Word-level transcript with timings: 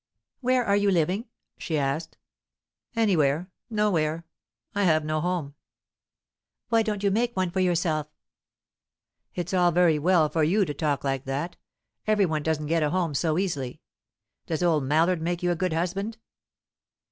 "Where 0.39 0.65
are 0.65 0.75
you 0.75 0.89
living?" 0.89 1.25
she 1.59 1.77
asked. 1.77 2.17
"Anywhere; 2.95 3.51
nowhere. 3.69 4.25
I 4.73 4.85
have 4.85 5.05
no 5.05 5.21
home." 5.21 5.53
"Why 6.69 6.81
don't 6.81 7.03
you 7.03 7.11
make 7.11 7.37
one 7.37 7.51
for 7.51 7.59
yourself?" 7.59 8.07
"It's 9.35 9.53
all 9.53 9.71
very 9.71 9.99
well 9.99 10.27
for 10.27 10.43
you 10.43 10.65
to 10.65 10.73
talk 10.73 11.03
like 11.03 11.25
that. 11.25 11.55
Every 12.07 12.25
one 12.25 12.41
doesn't 12.41 12.65
get 12.65 12.81
a 12.81 12.89
home 12.89 13.13
so 13.13 13.37
easily. 13.37 13.79
Does 14.47 14.63
old 14.63 14.85
Mallard 14.85 15.21
make 15.21 15.43
you 15.43 15.51
a 15.51 15.55
good 15.55 15.71
husband?" 15.73 16.17